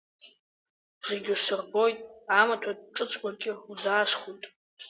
[1.05, 1.99] Зегь усырбоит,
[2.39, 4.43] амаҭәа ҿыцқәагьы узаасхәоит…